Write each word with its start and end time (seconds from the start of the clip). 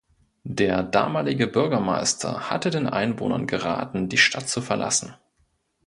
Der 0.49 0.81
damalige 0.81 1.45
Bürgermeister 1.45 2.49
hatte 2.49 2.71
den 2.71 2.87
Einwohnern 2.87 3.45
geraten 3.45 4.09
die 4.09 4.17
Stadt 4.17 4.49
zu 4.49 4.59
verlassen. 4.59 5.13